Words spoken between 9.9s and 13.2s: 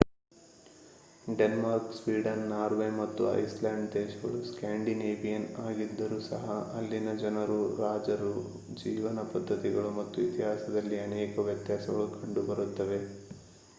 ಮತ್ತು ಇತಿಹಾಸದಲ್ಲಿ ಅನೇಕ ವ್ಯತ್ಯಾಸಗಳು ಕಂಡುಬರುತ್ತವೆ